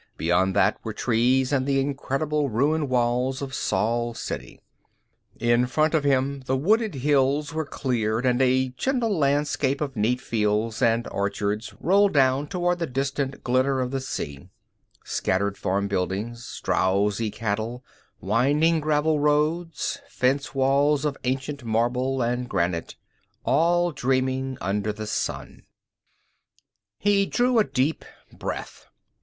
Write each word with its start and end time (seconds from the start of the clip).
Beyond 0.17 0.55
that 0.55 0.79
were 0.83 0.93
trees 0.93 1.51
and 1.53 1.67
the 1.67 1.79
incredible 1.79 2.49
ruined 2.49 2.89
walls 2.89 3.39
of 3.39 3.53
Sol 3.53 4.15
City. 4.15 4.59
In 5.39 5.67
front 5.67 5.93
of 5.93 6.03
him, 6.03 6.41
the 6.47 6.57
wooded 6.57 6.95
hills 6.95 7.53
were 7.53 7.67
cleared 7.67 8.25
and 8.25 8.41
a 8.41 8.69
gentle 8.69 9.15
landscape 9.15 9.79
of 9.79 9.95
neat 9.95 10.19
fields 10.19 10.81
and 10.81 11.07
orchards 11.09 11.75
rolled 11.79 12.15
down 12.15 12.47
toward 12.47 12.79
the 12.79 12.87
distant 12.87 13.43
glitter 13.43 13.79
of 13.79 13.91
the 13.91 13.99
sea: 14.01 14.49
scattered 15.03 15.55
farm 15.55 15.87
buildings, 15.87 16.59
drowsy 16.63 17.29
cattle, 17.29 17.83
winding 18.19 18.79
gravel 18.79 19.19
roads, 19.19 19.99
fence 20.09 20.55
walls 20.55 21.05
of 21.05 21.15
ancient 21.25 21.63
marble 21.63 22.23
and 22.23 22.49
granite, 22.49 22.95
all 23.45 23.91
dreaming 23.91 24.57
under 24.61 24.91
the 24.91 25.05
sun. 25.05 25.61
He 26.97 27.27
drew 27.27 27.59
a 27.59 27.63
deep 27.63 28.03
breath. 28.33 28.87